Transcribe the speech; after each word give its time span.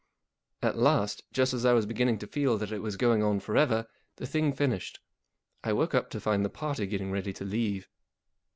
At 0.63 0.79
last, 0.79 1.21
just 1.31 1.53
as 1.53 1.63
I 1.63 1.73
was 1.73 1.85
beginning 1.85 2.17
to 2.17 2.25
feel 2.25 2.57
that 2.57 2.71
it 2.71 2.81
was 2.81 2.97
going 2.97 3.21
on 3.21 3.39
for 3.39 3.55
ever, 3.55 3.85
the 4.15 4.25
thing 4.25 4.51
finished. 4.51 4.99
I 5.63 5.73
woke 5.73 5.93
up 5.93 6.09
to 6.09 6.19
find 6.19 6.43
the 6.43 6.49
party 6.49 6.87
getting 6.87 7.11
ready 7.11 7.33
to 7.33 7.45
leave. 7.45 7.87